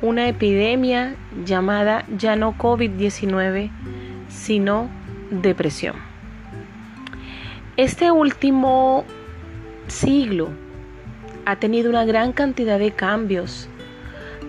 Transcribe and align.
una 0.00 0.28
epidemia 0.28 1.16
llamada 1.44 2.04
ya 2.16 2.36
no 2.36 2.56
COVID-19, 2.56 3.70
sino 4.28 4.88
depresión. 5.30 5.96
Este 7.76 8.10
último 8.10 9.04
siglo 9.88 10.50
ha 11.46 11.56
tenido 11.56 11.90
una 11.90 12.04
gran 12.04 12.32
cantidad 12.32 12.78
de 12.78 12.92
cambios 12.92 13.68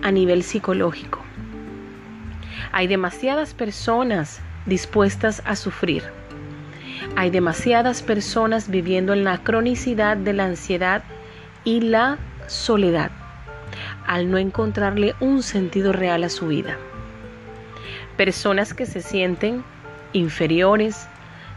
a 0.02 0.10
nivel 0.10 0.42
psicológico. 0.42 1.20
Hay 2.72 2.86
demasiadas 2.86 3.54
personas 3.54 4.40
dispuestas 4.66 5.42
a 5.44 5.56
sufrir. 5.56 6.04
Hay 7.16 7.30
demasiadas 7.30 8.02
personas 8.02 8.68
viviendo 8.68 9.12
en 9.12 9.24
la 9.24 9.38
cronicidad 9.38 10.16
de 10.16 10.32
la 10.32 10.44
ansiedad 10.44 11.02
y 11.64 11.80
la 11.80 12.18
soledad 12.46 13.10
al 14.10 14.28
no 14.28 14.38
encontrarle 14.38 15.14
un 15.20 15.40
sentido 15.40 15.92
real 15.92 16.24
a 16.24 16.30
su 16.30 16.48
vida. 16.48 16.76
Personas 18.16 18.74
que 18.74 18.84
se 18.84 19.02
sienten 19.02 19.62
inferiores, 20.12 21.06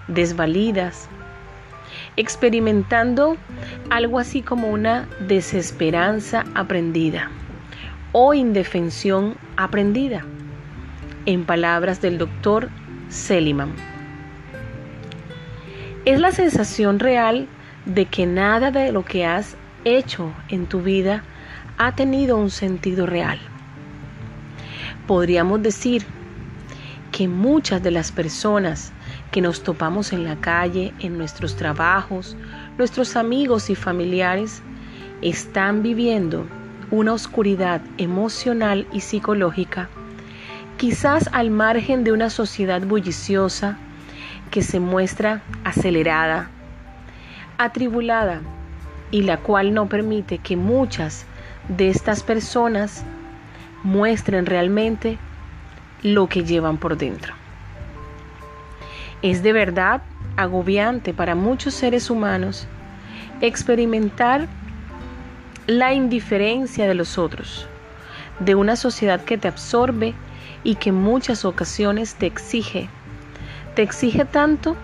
desvalidas, 0.08 1.10
experimentando 2.16 3.38
algo 3.90 4.20
así 4.20 4.44
como 4.44 4.70
una 4.70 5.10
desesperanza 5.28 6.46
aprendida 6.54 7.32
o 8.12 8.36
indefensión 8.36 9.34
aprendida, 9.58 10.24
en 11.26 11.46
palabras 11.46 12.02
del 12.02 12.20
doctor 12.20 12.70
Seliman. 13.10 13.74
Es 16.06 16.20
la 16.20 16.32
sensación 16.32 17.00
real 17.00 17.48
de 17.88 18.06
que 18.06 18.28
nada 18.28 18.70
de 18.70 18.92
lo 18.92 19.04
que 19.04 19.26
has 19.26 19.58
hecho 19.86 20.32
en 20.50 20.68
tu 20.68 20.82
vida 20.82 21.24
ha 21.78 21.96
tenido 21.96 22.38
un 22.38 22.50
sentido 22.50 23.06
real. 23.06 23.40
Podríamos 25.08 25.62
decir 25.62 26.06
que 27.12 27.28
muchas 27.28 27.84
de 27.84 27.92
las 27.92 28.12
personas 28.12 28.92
que 29.32 29.42
nos 29.42 29.64
topamos 29.64 30.14
en 30.14 30.24
la 30.24 30.36
calle, 30.38 30.94
en 31.00 31.18
nuestros 31.18 31.56
trabajos, 31.56 32.36
nuestros 32.78 33.16
amigos 33.16 33.70
y 33.70 33.76
familiares, 33.76 34.62
están 35.22 35.84
viviendo 35.84 36.46
una 36.92 37.14
oscuridad 37.14 37.82
emocional 37.98 38.88
y 38.92 39.02
psicológica, 39.02 39.90
quizás 40.78 41.30
al 41.34 41.50
margen 41.50 42.04
de 42.04 42.12
una 42.12 42.30
sociedad 42.30 42.82
bulliciosa 42.82 43.78
que 44.52 44.62
se 44.62 44.80
muestra 44.80 45.42
acelerada, 45.64 46.50
atribulada 47.58 48.42
y 49.12 49.24
la 49.24 49.38
cual 49.38 49.74
no 49.74 49.88
permite 49.88 50.38
que 50.38 50.58
muchas 50.58 51.26
de 51.68 51.90
estas 51.90 52.24
personas 52.24 53.04
muestren 53.84 54.46
realmente 54.46 55.18
lo 56.02 56.28
que 56.28 56.44
llevan 56.44 56.78
por 56.78 56.98
dentro. 56.98 57.34
Es 59.22 59.44
de 59.44 59.54
verdad 59.54 60.02
agobiante 60.36 61.14
para 61.14 61.36
muchos 61.36 61.74
seres 61.74 62.10
humanos 62.10 62.68
experimentar 63.42 64.48
la 65.68 65.94
indiferencia 65.94 66.88
de 66.88 66.94
los 66.94 67.18
otros, 67.18 67.68
de 68.40 68.56
una 68.56 68.76
sociedad 68.76 69.22
que 69.22 69.38
te 69.38 69.48
absorbe 69.48 70.14
y 70.64 70.76
que 70.76 70.90
en 70.90 70.96
muchas 70.96 71.46
ocasiones 71.46 72.16
te 72.16 72.26
exige. 72.26 72.90
Te 73.76 73.82
exige 73.82 74.26
tanto 74.26 74.76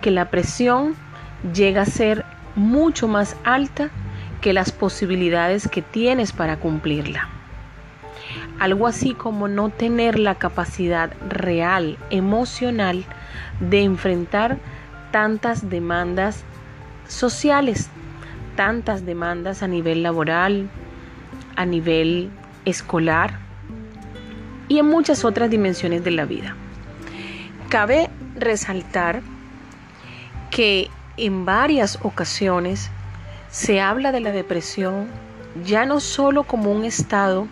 que 0.00 0.10
la 0.10 0.30
presión 0.30 0.94
llega 1.54 1.82
a 1.82 1.86
ser 1.86 2.24
mucho 2.54 3.08
más 3.08 3.36
alta 3.44 3.90
que 4.46 4.52
las 4.52 4.70
posibilidades 4.70 5.66
que 5.66 5.82
tienes 5.82 6.30
para 6.30 6.58
cumplirla. 6.58 7.28
Algo 8.60 8.86
así 8.86 9.12
como 9.12 9.48
no 9.48 9.70
tener 9.70 10.20
la 10.20 10.36
capacidad 10.36 11.10
real, 11.28 11.98
emocional, 12.10 13.04
de 13.58 13.82
enfrentar 13.82 14.58
tantas 15.10 15.68
demandas 15.68 16.44
sociales, 17.08 17.88
tantas 18.54 19.04
demandas 19.04 19.64
a 19.64 19.66
nivel 19.66 20.04
laboral, 20.04 20.68
a 21.56 21.66
nivel 21.66 22.30
escolar 22.64 23.40
y 24.68 24.78
en 24.78 24.86
muchas 24.86 25.24
otras 25.24 25.50
dimensiones 25.50 26.04
de 26.04 26.12
la 26.12 26.24
vida. 26.24 26.54
Cabe 27.68 28.10
resaltar 28.38 29.22
que 30.52 30.88
en 31.16 31.44
varias 31.44 31.98
ocasiones 32.04 32.92
se 33.56 33.80
habla 33.80 34.12
de 34.12 34.20
la 34.20 34.32
depresión 34.32 35.06
ya 35.64 35.86
no 35.86 35.98
solo 35.98 36.44
como 36.44 36.70
un 36.72 36.84
estado 36.84 37.48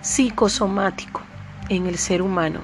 psicosomático 0.00 1.20
en 1.68 1.88
el 1.88 1.98
ser 1.98 2.22
humano, 2.22 2.60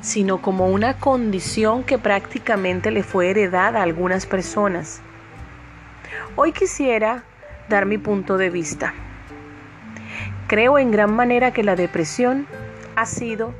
sino 0.00 0.40
como 0.40 0.68
una 0.68 0.94
condición 0.94 1.82
que 1.82 1.98
prácticamente 1.98 2.92
le 2.92 3.02
fue 3.02 3.30
heredada 3.30 3.80
a 3.80 3.82
algunas 3.82 4.26
personas. 4.26 5.02
Hoy 6.36 6.52
quisiera 6.52 7.24
dar 7.68 7.84
mi 7.84 7.98
punto 7.98 8.36
de 8.36 8.50
vista. 8.50 8.94
Creo 10.46 10.78
en 10.78 10.92
gran 10.92 11.12
manera 11.12 11.50
que 11.50 11.64
la 11.64 11.74
depresión 11.74 12.46
ha 12.94 13.06
sido 13.06 13.52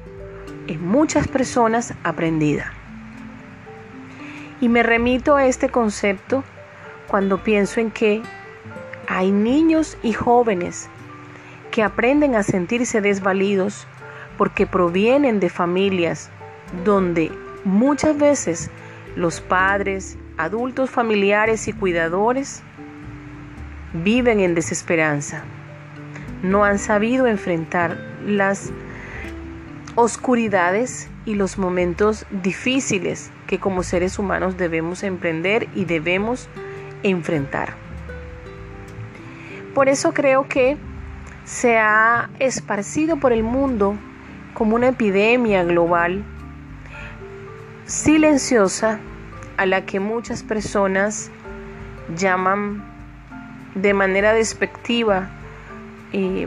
en 0.69 0.87
muchas 0.87 1.27
personas 1.27 1.93
aprendida. 2.05 2.73
Y 4.61 4.69
me 4.69 4.85
remito 4.85 5.35
a 5.35 5.47
este 5.47 5.71
concepto 5.71 6.45
cuando 7.13 7.45
pienso 7.45 7.79
en 7.79 7.91
que 7.91 8.23
hay 9.07 9.33
niños 9.33 9.99
y 10.03 10.15
jóvenes 10.15 10.89
que 11.71 11.83
aprenden 11.83 12.35
a 12.35 12.43
sentirse 12.43 13.03
desvalidos 13.03 13.87
porque 14.39 14.67
provienen 14.67 15.39
de 15.39 15.51
familias 15.51 16.31
donde 16.87 17.31
muchas 17.65 18.17
veces 18.17 18.71
los 19.15 19.43
padres, 19.43 20.17
adultos 20.39 20.89
familiares 20.89 21.69
y 21.69 21.75
cuidadores 21.75 22.63
viven 23.93 24.41
en 24.41 24.55
desesperanza. 24.55 25.45
No 26.43 26.65
han 26.65 26.79
sabido 26.79 27.27
enfrentar 27.27 27.99
las 28.25 28.73
oscuridades 29.97 31.11
y 31.27 31.35
los 31.35 31.59
momentos 31.59 32.25
difíciles 32.43 33.31
que 33.47 33.59
como 33.59 33.83
seres 33.83 34.19
humanos 34.19 34.57
debemos 34.57 35.03
emprender 35.03 35.69
y 35.75 35.85
debemos 35.85 36.49
enfrentar. 37.03 37.75
Por 39.75 39.89
eso 39.89 40.13
creo 40.13 40.49
que 40.49 40.77
se 41.45 41.79
ha 41.79 42.31
esparcido 42.39 43.17
por 43.17 43.33
el 43.33 43.43
mundo 43.43 43.97
como 44.55 44.77
una 44.77 44.89
epidemia 44.89 45.65
global 45.65 46.25
silenciosa 47.87 49.01
a 49.57 49.67
la 49.67 49.85
que 49.85 50.01
muchas 50.01 50.43
personas 50.43 51.31
llaman 52.17 52.85
de 53.75 53.95
manera 53.95 54.33
despectiva 54.33 55.29
eh, 56.13 56.47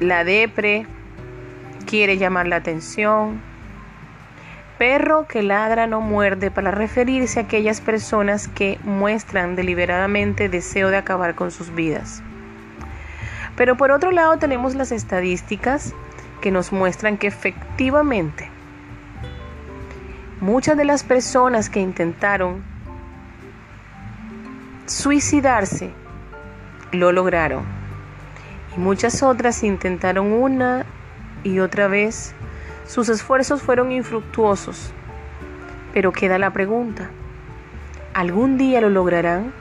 la 0.00 0.24
depre, 0.24 0.86
quiere 1.86 2.18
llamar 2.18 2.48
la 2.48 2.56
atención. 2.56 3.40
Perro 4.78 5.26
que 5.28 5.42
ladra 5.42 5.86
no 5.86 6.00
muerde 6.00 6.50
para 6.50 6.70
referirse 6.70 7.38
a 7.38 7.44
aquellas 7.44 7.80
personas 7.80 8.48
que 8.48 8.78
muestran 8.82 9.54
deliberadamente 9.54 10.48
deseo 10.48 10.90
de 10.90 10.96
acabar 10.96 11.34
con 11.34 11.50
sus 11.50 11.74
vidas. 11.74 12.22
Pero 13.56 13.76
por 13.76 13.92
otro 13.92 14.10
lado 14.10 14.36
tenemos 14.38 14.74
las 14.74 14.90
estadísticas 14.90 15.94
que 16.40 16.50
nos 16.50 16.72
muestran 16.72 17.18
que 17.18 17.28
efectivamente 17.28 18.50
muchas 20.40 20.76
de 20.76 20.84
las 20.84 21.04
personas 21.04 21.70
que 21.70 21.80
intentaron 21.80 22.62
suicidarse 24.86 25.90
lo 26.92 27.12
lograron 27.12 27.64
y 28.76 28.80
muchas 28.80 29.22
otras 29.22 29.62
intentaron 29.62 30.32
una 30.32 30.84
y 31.44 31.60
otra 31.60 31.88
vez. 31.88 32.34
Sus 32.86 33.08
esfuerzos 33.08 33.62
fueron 33.62 33.92
infructuosos. 33.92 34.92
Pero 35.92 36.12
queda 36.12 36.38
la 36.38 36.52
pregunta, 36.52 37.10
¿algún 38.12 38.58
día 38.58 38.80
lo 38.80 38.90
lograrán? 38.90 39.52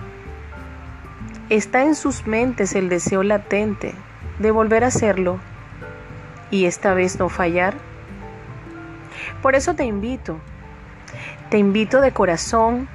Está 1.49 1.83
en 1.83 1.95
sus 1.95 2.25
mentes 2.25 2.75
el 2.75 2.89
deseo 2.89 3.23
latente 3.23 3.93
de 4.39 4.51
volver 4.51 4.83
a 4.83 4.87
hacerlo 4.87 5.39
y 6.49 6.65
esta 6.65 6.93
vez 6.93 7.19
no 7.19 7.29
fallar. 7.29 7.75
Por 9.41 9.55
eso 9.55 9.75
te 9.75 9.85
invito, 9.85 10.39
te 11.49 11.57
invito 11.57 12.01
de 12.01 12.11
corazón 12.11 12.87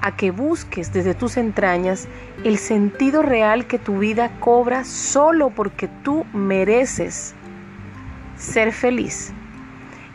a 0.00 0.16
que 0.16 0.30
busques 0.30 0.92
desde 0.92 1.14
tus 1.14 1.36
entrañas 1.36 2.08
el 2.44 2.58
sentido 2.58 3.22
real 3.22 3.66
que 3.66 3.78
tu 3.78 3.98
vida 3.98 4.30
cobra 4.40 4.84
solo 4.84 5.50
porque 5.50 5.88
tú 6.02 6.24
mereces 6.32 7.34
ser 8.36 8.72
feliz. 8.72 9.32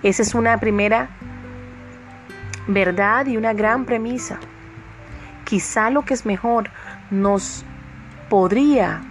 Esa 0.06 0.22
es 0.22 0.36
una 0.36 0.60
primera 0.60 1.10
verdad 2.68 3.26
y 3.26 3.38
una 3.38 3.54
gran 3.54 3.86
premisa. 3.86 4.40
Quizá 5.46 5.90
lo 5.90 6.06
que 6.06 6.14
es 6.14 6.28
mejor 6.28 6.70
nos 7.10 7.66
podría 8.30 9.02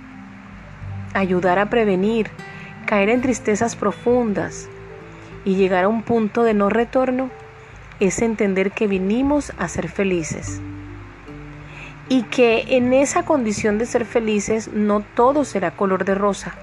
ayudar 1.12 1.58
a 1.58 1.68
prevenir 1.68 2.30
caer 2.86 3.08
en 3.08 3.22
tristezas 3.22 3.74
profundas 3.74 4.68
y 5.44 5.56
llegar 5.56 5.82
a 5.82 5.88
un 5.88 6.02
punto 6.02 6.44
de 6.44 6.54
no 6.54 6.70
retorno 6.70 7.28
es 7.98 8.22
entender 8.22 8.70
que 8.70 8.86
vinimos 8.86 9.52
a 9.58 9.66
ser 9.66 9.88
felices 9.88 10.60
y 12.08 12.22
que 12.22 12.76
en 12.76 12.92
esa 12.92 13.24
condición 13.24 13.78
de 13.78 13.86
ser 13.86 14.04
felices 14.04 14.70
no 14.72 15.00
todo 15.00 15.44
será 15.44 15.72
color 15.72 16.04
de 16.04 16.14
rosa, 16.14 16.54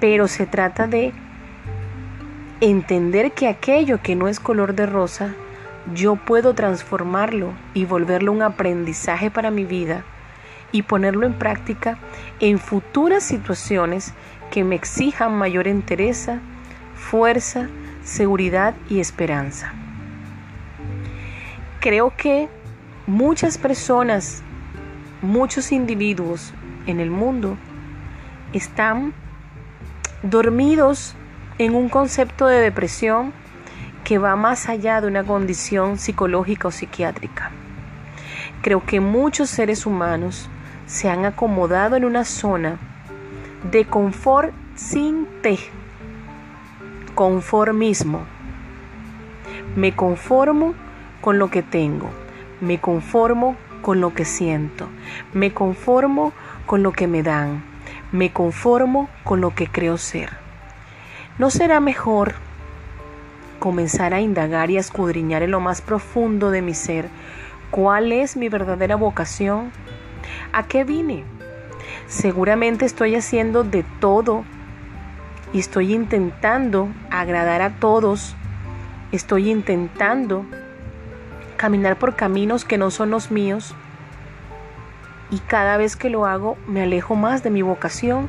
pero 0.00 0.26
se 0.26 0.44
trata 0.46 0.88
de 0.88 1.12
entender 2.60 3.32
que 3.32 3.46
aquello 3.46 4.02
que 4.02 4.16
no 4.16 4.28
es 4.28 4.40
color 4.40 4.74
de 4.74 4.86
rosa, 4.86 5.34
yo 5.94 6.16
puedo 6.16 6.54
transformarlo 6.54 7.52
y 7.72 7.84
volverlo 7.84 8.32
un 8.32 8.42
aprendizaje 8.42 9.30
para 9.30 9.50
mi 9.50 9.64
vida 9.64 10.04
y 10.72 10.82
ponerlo 10.82 11.26
en 11.26 11.34
práctica 11.34 11.98
en 12.40 12.58
futuras 12.58 13.22
situaciones 13.22 14.12
que 14.50 14.64
me 14.64 14.74
exijan 14.74 15.36
mayor 15.36 15.68
entereza, 15.68 16.40
fuerza, 16.94 17.68
seguridad 18.02 18.74
y 18.90 19.00
esperanza. 19.00 19.72
Creo 21.80 22.12
que 22.16 22.48
muchas 23.06 23.56
personas, 23.56 24.42
muchos 25.22 25.70
individuos 25.70 26.52
en 26.86 27.00
el 27.00 27.10
mundo 27.10 27.56
están 28.52 29.14
dormidos 30.22 31.14
en 31.58 31.74
un 31.74 31.88
concepto 31.88 32.46
de 32.46 32.60
depresión 32.60 33.32
que 34.04 34.18
va 34.18 34.36
más 34.36 34.68
allá 34.68 35.00
de 35.00 35.08
una 35.08 35.24
condición 35.24 35.98
psicológica 35.98 36.68
o 36.68 36.70
psiquiátrica. 36.70 37.50
Creo 38.62 38.84
que 38.86 39.00
muchos 39.00 39.50
seres 39.50 39.84
humanos 39.84 40.48
se 40.86 41.10
han 41.10 41.24
acomodado 41.24 41.96
en 41.96 42.04
una 42.04 42.24
zona 42.24 42.78
de 43.70 43.84
confort 43.84 44.52
sin 44.76 45.26
T, 45.42 45.58
conformismo. 47.14 48.20
Me 49.74 49.94
conformo 49.94 50.74
con 51.20 51.38
lo 51.38 51.50
que 51.50 51.62
tengo, 51.62 52.08
me 52.60 52.80
conformo 52.80 53.56
con 53.82 54.00
lo 54.00 54.14
que 54.14 54.24
siento, 54.24 54.88
me 55.34 55.52
conformo 55.52 56.32
con 56.66 56.84
lo 56.84 56.92
que 56.92 57.08
me 57.08 57.22
dan, 57.22 57.64
me 58.12 58.32
conformo 58.32 59.08
con 59.24 59.40
lo 59.40 59.54
que 59.54 59.66
creo 59.66 59.98
ser. 59.98 60.47
¿No 61.38 61.50
será 61.50 61.78
mejor 61.78 62.34
comenzar 63.60 64.12
a 64.12 64.20
indagar 64.20 64.72
y 64.72 64.76
a 64.76 64.80
escudriñar 64.80 65.44
en 65.44 65.52
lo 65.52 65.60
más 65.60 65.80
profundo 65.80 66.50
de 66.50 66.62
mi 66.62 66.74
ser 66.74 67.08
cuál 67.70 68.10
es 68.10 68.36
mi 68.36 68.48
verdadera 68.48 68.96
vocación? 68.96 69.70
¿A 70.52 70.66
qué 70.66 70.82
vine? 70.82 71.22
Seguramente 72.08 72.84
estoy 72.86 73.14
haciendo 73.14 73.62
de 73.62 73.84
todo 74.00 74.44
y 75.52 75.60
estoy 75.60 75.94
intentando 75.94 76.88
agradar 77.08 77.62
a 77.62 77.76
todos. 77.76 78.34
Estoy 79.12 79.48
intentando 79.48 80.44
caminar 81.56 82.00
por 82.00 82.16
caminos 82.16 82.64
que 82.64 82.78
no 82.78 82.90
son 82.90 83.10
los 83.10 83.30
míos. 83.30 83.76
Y 85.30 85.38
cada 85.38 85.76
vez 85.76 85.94
que 85.94 86.10
lo 86.10 86.26
hago 86.26 86.58
me 86.66 86.82
alejo 86.82 87.14
más 87.14 87.44
de 87.44 87.50
mi 87.50 87.62
vocación 87.62 88.28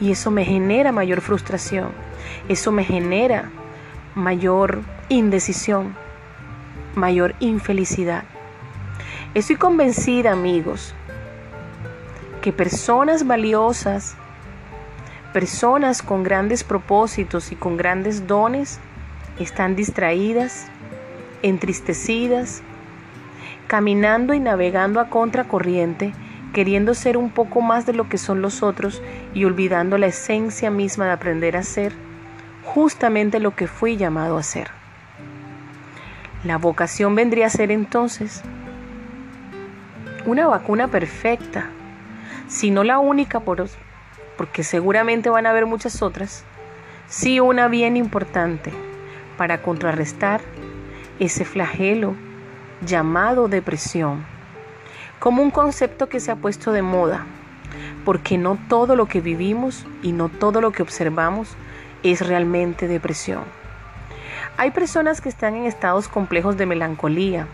y 0.00 0.12
eso 0.12 0.30
me 0.30 0.46
genera 0.46 0.92
mayor 0.92 1.20
frustración. 1.20 2.07
Eso 2.48 2.72
me 2.72 2.82
genera 2.82 3.50
mayor 4.14 4.80
indecisión, 5.10 5.94
mayor 6.94 7.34
infelicidad. 7.40 8.24
Estoy 9.34 9.56
convencida, 9.56 10.32
amigos, 10.32 10.94
que 12.40 12.54
personas 12.54 13.26
valiosas, 13.26 14.16
personas 15.34 16.00
con 16.00 16.22
grandes 16.22 16.64
propósitos 16.64 17.52
y 17.52 17.54
con 17.54 17.76
grandes 17.76 18.26
dones, 18.26 18.80
están 19.38 19.76
distraídas, 19.76 20.68
entristecidas, 21.42 22.62
caminando 23.66 24.32
y 24.32 24.40
navegando 24.40 25.00
a 25.00 25.10
contracorriente, 25.10 26.14
queriendo 26.54 26.94
ser 26.94 27.18
un 27.18 27.28
poco 27.28 27.60
más 27.60 27.84
de 27.84 27.92
lo 27.92 28.08
que 28.08 28.16
son 28.16 28.40
los 28.40 28.62
otros 28.62 29.02
y 29.34 29.44
olvidando 29.44 29.98
la 29.98 30.06
esencia 30.06 30.70
misma 30.70 31.04
de 31.04 31.12
aprender 31.12 31.54
a 31.54 31.62
ser 31.62 32.07
justamente 32.74 33.40
lo 33.40 33.56
que 33.56 33.66
fui 33.66 33.96
llamado 33.96 34.36
a 34.36 34.42
ser. 34.42 34.68
La 36.44 36.58
vocación 36.58 37.14
vendría 37.14 37.46
a 37.46 37.50
ser 37.50 37.70
entonces 37.70 38.42
una 40.26 40.46
vacuna 40.46 40.88
perfecta 40.88 41.70
si 42.46 42.70
no 42.70 42.84
la 42.84 42.98
única, 42.98 43.40
por, 43.40 43.66
porque 44.36 44.62
seguramente 44.62 45.30
van 45.30 45.46
a 45.46 45.50
haber 45.50 45.64
muchas 45.64 46.02
otras, 46.02 46.44
sí 47.06 47.40
una 47.40 47.68
bien 47.68 47.96
importante 47.96 48.70
para 49.38 49.62
contrarrestar 49.62 50.42
ese 51.18 51.46
flagelo 51.46 52.16
llamado 52.84 53.48
depresión, 53.48 54.24
como 55.18 55.42
un 55.42 55.50
concepto 55.50 56.08
que 56.08 56.20
se 56.20 56.30
ha 56.30 56.36
puesto 56.36 56.72
de 56.72 56.82
moda, 56.82 57.26
porque 58.04 58.36
no 58.36 58.58
todo 58.68 58.94
lo 58.94 59.06
que 59.06 59.22
vivimos 59.22 59.86
y 60.02 60.12
no 60.12 60.28
todo 60.28 60.60
lo 60.60 60.70
que 60.70 60.82
observamos 60.82 61.56
es 62.02 62.26
realmente 62.26 62.88
depresión. 62.88 63.44
Hay 64.56 64.70
personas 64.72 65.20
que 65.20 65.28
están 65.28 65.54
en 65.54 65.64
estados 65.64 66.08
complejos 66.08 66.56
de 66.56 66.66
melancolía, 66.66 67.46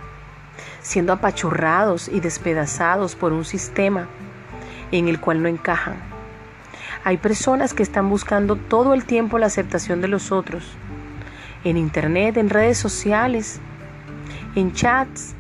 siendo 0.80 1.12
apachurrados 1.12 2.08
y 2.08 2.20
despedazados 2.20 3.14
por 3.14 3.32
un 3.32 3.44
sistema 3.44 4.08
en 4.92 5.08
el 5.08 5.20
cual 5.20 5.42
no 5.42 5.48
encajan. 5.48 5.96
Hay 7.04 7.18
personas 7.18 7.74
que 7.74 7.82
están 7.82 8.08
buscando 8.08 8.56
todo 8.56 8.94
el 8.94 9.04
tiempo 9.04 9.38
la 9.38 9.46
aceptación 9.46 10.00
de 10.00 10.08
los 10.08 10.32
otros, 10.32 10.64
en 11.64 11.76
internet, 11.76 12.36
en 12.36 12.48
redes 12.48 12.78
sociales, 12.78 13.60
en 14.54 14.72
chats 14.72 15.34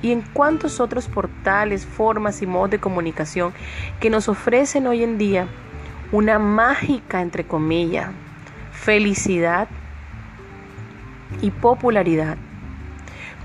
y 0.00 0.12
en 0.12 0.22
cuantos 0.22 0.80
otros 0.80 1.08
portales, 1.08 1.84
formas 1.84 2.40
y 2.42 2.46
modos 2.46 2.70
de 2.70 2.78
comunicación 2.78 3.52
que 4.00 4.10
nos 4.10 4.28
ofrecen 4.28 4.86
hoy 4.86 5.02
en 5.02 5.18
día 5.18 5.48
una 6.12 6.38
mágica, 6.38 7.22
entre 7.22 7.44
comillas, 7.44 8.10
felicidad 8.70 9.66
y 11.40 11.50
popularidad. 11.50 12.36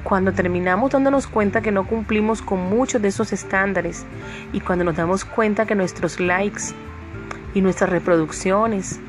Cuando 0.03 0.33
terminamos 0.33 0.91
dándonos 0.91 1.27
cuenta 1.27 1.61
que 1.61 1.71
no 1.71 1.87
cumplimos 1.87 2.41
con 2.41 2.59
muchos 2.69 3.01
de 3.01 3.07
esos 3.07 3.31
estándares 3.31 4.05
y 4.51 4.59
cuando 4.59 4.83
nos 4.83 4.97
damos 4.97 5.23
cuenta 5.23 5.65
que 5.65 5.75
nuestros 5.75 6.19
likes 6.19 6.73
y 7.53 7.61
nuestras 7.61 7.89
reproducciones 7.89 8.99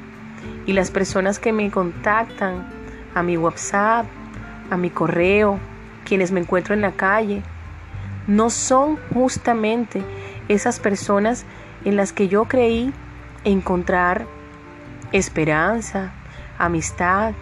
y 0.66 0.72
las 0.72 0.92
personas 0.92 1.40
que 1.40 1.52
me 1.52 1.70
contactan 1.70 2.68
a 3.14 3.22
mi 3.24 3.36
WhatsApp, 3.36 4.06
a 4.70 4.76
mi 4.76 4.90
correo, 4.90 5.58
quienes 6.04 6.30
me 6.30 6.40
encuentro 6.40 6.74
en 6.74 6.80
la 6.80 6.92
calle, 6.92 7.42
no 8.28 8.50
son 8.50 8.98
justamente 9.12 10.02
esas 10.48 10.78
personas 10.78 11.44
en 11.84 11.96
las 11.96 12.12
que 12.12 12.28
yo 12.28 12.44
creí 12.44 12.92
encontrar 13.44 14.26
esperanza, 15.12 16.12
amistad. 16.58 17.32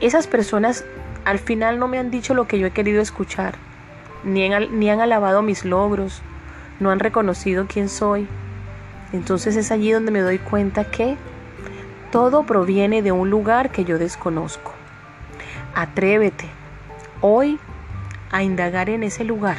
Esas 0.00 0.26
personas 0.26 0.84
al 1.24 1.38
final 1.38 1.78
no 1.78 1.88
me 1.88 1.98
han 1.98 2.10
dicho 2.10 2.34
lo 2.34 2.46
que 2.46 2.58
yo 2.58 2.66
he 2.66 2.72
querido 2.72 3.00
escuchar, 3.00 3.54
ni 4.24 4.52
han, 4.52 4.78
ni 4.78 4.90
han 4.90 5.00
alabado 5.00 5.42
mis 5.42 5.64
logros, 5.64 6.22
no 6.80 6.90
han 6.90 7.00
reconocido 7.00 7.66
quién 7.68 7.88
soy. 7.88 8.26
Entonces 9.12 9.56
es 9.56 9.70
allí 9.70 9.92
donde 9.92 10.10
me 10.10 10.20
doy 10.20 10.38
cuenta 10.38 10.84
que 10.84 11.16
todo 12.10 12.44
proviene 12.44 13.02
de 13.02 13.12
un 13.12 13.30
lugar 13.30 13.70
que 13.70 13.84
yo 13.84 13.98
desconozco. 13.98 14.72
Atrévete 15.74 16.46
hoy 17.20 17.58
a 18.30 18.42
indagar 18.42 18.90
en 18.90 19.02
ese 19.02 19.24
lugar. 19.24 19.56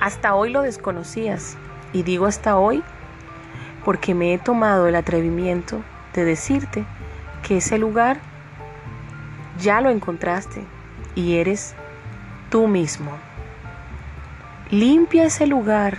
Hasta 0.00 0.34
hoy 0.34 0.50
lo 0.50 0.62
desconocías 0.62 1.56
y 1.92 2.02
digo 2.02 2.26
hasta 2.26 2.56
hoy 2.56 2.82
porque 3.88 4.14
me 4.14 4.34
he 4.34 4.38
tomado 4.38 4.86
el 4.86 4.96
atrevimiento 4.96 5.82
de 6.12 6.22
decirte 6.26 6.84
que 7.42 7.56
ese 7.56 7.78
lugar 7.78 8.18
ya 9.58 9.80
lo 9.80 9.88
encontraste 9.88 10.62
y 11.14 11.36
eres 11.36 11.74
tú 12.50 12.68
mismo. 12.68 13.12
Limpia 14.70 15.24
ese 15.24 15.46
lugar. 15.46 15.96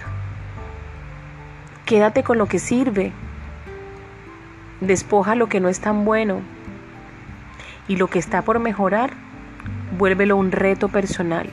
Quédate 1.88 2.22
con 2.22 2.38
lo 2.38 2.46
que 2.46 2.60
sirve. 2.60 3.12
Despoja 4.82 5.34
lo 5.34 5.50
que 5.50 5.60
no 5.60 5.68
es 5.68 5.80
tan 5.80 6.06
bueno. 6.06 6.42
Y 7.88 7.96
lo 7.96 8.06
que 8.06 8.20
está 8.20 8.44
por 8.44 8.60
mejorar, 8.60 9.14
vuélvelo 9.98 10.38
un 10.38 10.52
reto 10.52 10.90
personal 10.90 11.50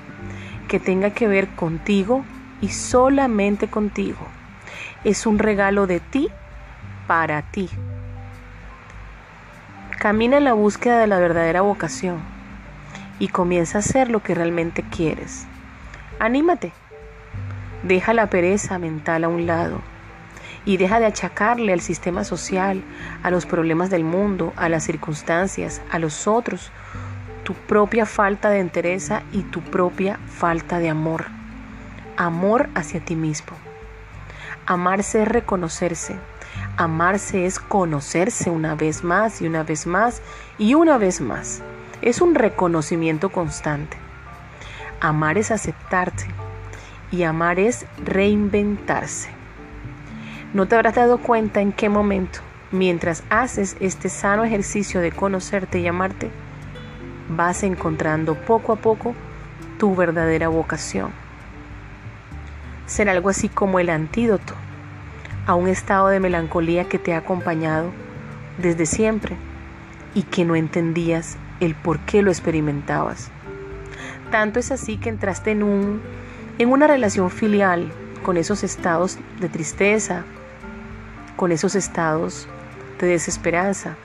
que 0.69 0.81
tenga 0.81 1.09
que 1.09 1.29
ver 1.29 1.49
contigo 1.57 2.27
y 2.61 2.69
solamente 2.69 3.69
contigo. 3.69 4.36
Es 5.05 5.27
un 5.27 5.39
regalo 5.39 5.87
de 5.87 6.01
ti 6.01 6.29
para 7.07 7.43
ti. 7.43 7.69
Camina 9.99 10.37
en 10.37 10.45
la 10.45 10.53
búsqueda 10.53 10.99
de 10.99 11.07
la 11.07 11.19
verdadera 11.19 11.63
vocación 11.63 12.21
y 13.19 13.29
comienza 13.29 13.79
a 13.79 13.81
hacer 13.81 14.11
lo 14.11 14.23
que 14.23 14.35
realmente 14.35 14.83
quieres. 14.83 15.47
Anímate. 16.19 16.73
Deja 17.83 18.13
la 18.13 18.29
pereza 18.29 18.79
mental 18.79 19.25
a 19.25 19.29
un 19.29 19.47
lado 19.47 19.81
y 20.65 20.77
deja 20.77 20.99
de 20.99 21.07
achacarle 21.07 21.73
al 21.73 21.81
sistema 21.81 22.25
social, 22.25 22.83
a 23.23 23.31
los 23.31 23.47
problemas 23.47 23.89
del 23.89 24.05
mundo, 24.05 24.53
a 24.57 24.69
las 24.69 24.85
circunstancias, 24.85 25.81
a 25.91 25.99
los 25.99 26.27
otros, 26.27 26.73
tu 27.45 27.55
propia 27.55 28.05
falta 28.05 28.51
de 28.51 28.59
entereza 28.59 29.23
y 29.33 29.43
tu 29.43 29.61
propia 29.61 30.19
falta 30.27 30.79
de 30.79 30.89
amor. 30.89 31.27
Amor 32.17 32.69
hacia 32.75 33.01
ti 33.01 33.15
mismo. 33.15 33.66
Amarse 34.69 35.23
es 35.23 35.29
reconocerse. 35.29 36.17
Amarse 36.77 37.47
es 37.47 37.61
conocerse 37.61 38.51
una 38.51 38.75
vez 38.75 39.05
más 39.05 39.41
y 39.41 39.47
una 39.47 39.63
vez 39.63 39.87
más 39.87 40.23
y 40.59 40.75
una 40.75 40.99
vez 40.99 41.21
más. 41.21 41.63
Es 42.03 42.21
un 42.21 42.35
reconocimiento 42.35 43.31
constante. 43.31 43.97
Amar 45.01 45.39
es 45.39 45.53
aceptarte 45.53 46.27
y 47.13 47.23
amar 47.23 47.61
es 47.61 47.87
reinventarse. 48.05 49.31
No 50.53 50.67
te 50.67 50.75
habrás 50.75 50.97
dado 50.97 51.19
cuenta 51.19 51.61
en 51.61 51.71
qué 51.71 51.89
momento, 51.89 52.41
mientras 52.73 53.23
haces 53.31 53.77
este 53.79 54.09
sano 54.09 54.43
ejercicio 54.43 55.01
de 55.01 55.13
conocerte 55.13 55.79
y 55.79 55.87
amarte, 55.87 56.29
vas 57.29 57.63
encontrando 57.63 58.35
poco 58.35 58.73
a 58.73 58.77
poco 58.77 59.15
tu 59.79 59.95
verdadera 59.95 60.49
vocación. 60.49 61.26
Será 62.87 63.13
algo 63.13 63.29
así 63.29 63.49
como 63.49 63.81
el 63.81 63.91
antídoto 63.91 64.55
a 65.47 65.55
un 65.55 65.69
estado 65.69 66.09
de 66.09 66.21
melancolía 66.21 66.89
que 66.89 66.99
te 66.99 67.15
ha 67.15 67.19
acompañado 67.19 67.91
desde 68.59 68.87
siempre 68.87 69.37
y 70.15 70.23
que 70.23 70.45
no 70.45 70.57
entendías 70.57 71.37
el 71.61 71.75
por 71.75 71.99
qué 72.01 72.23
lo 72.23 72.31
experimentabas. 72.31 73.31
Tanto 74.31 74.59
es 74.59 74.73
así 74.73 74.99
que 74.99 75.09
entraste 75.09 75.53
en, 75.53 75.63
un, 75.63 76.01
en 76.59 76.71
una 76.71 76.87
relación 76.87 77.31
filial 77.31 77.93
con 78.23 78.37
esos 78.37 78.65
estados 78.65 79.19
de 79.41 79.49
tristeza, 79.49 80.25
con 81.37 81.53
esos 81.53 81.75
estados 81.75 82.49
de 83.01 83.07
desesperanza, 83.09 83.97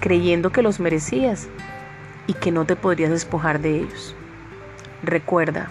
creyendo 0.00 0.52
que 0.52 0.62
los 0.62 0.80
merecías 0.80 1.48
y 2.26 2.34
que 2.34 2.52
no 2.52 2.66
te 2.66 2.76
podrías 2.76 3.10
despojar 3.10 3.60
de 3.60 3.80
ellos. 3.80 4.14
Recuerda, 5.02 5.68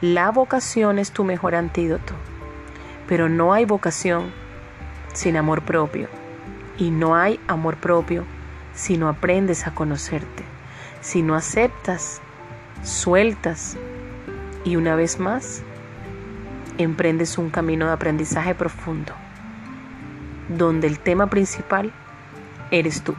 la 0.00 0.30
vocación 0.30 0.98
es 0.98 1.10
tu 1.12 1.24
mejor 1.24 1.54
antídoto, 1.54 2.14
pero 3.06 3.28
no 3.28 3.52
hay 3.52 3.66
vocación 3.66 4.32
sin 5.12 5.36
amor 5.36 5.62
propio 5.62 6.08
y 6.78 6.90
no 6.90 7.16
hay 7.16 7.38
amor 7.48 7.76
propio 7.76 8.24
si 8.74 8.96
no 8.96 9.08
aprendes 9.08 9.66
a 9.66 9.74
conocerte, 9.74 10.44
si 11.02 11.20
no 11.20 11.34
aceptas, 11.34 12.22
sueltas 12.82 13.76
y 14.64 14.76
una 14.76 14.96
vez 14.96 15.20
más 15.20 15.62
emprendes 16.78 17.36
un 17.36 17.50
camino 17.50 17.86
de 17.86 17.92
aprendizaje 17.92 18.54
profundo 18.54 19.12
donde 20.48 20.86
el 20.86 20.98
tema 20.98 21.28
principal 21.28 21.92
eres 22.70 23.02
tú. 23.02 23.14